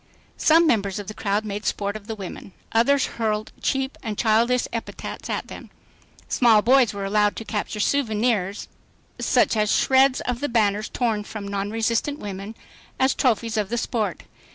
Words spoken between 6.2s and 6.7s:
Small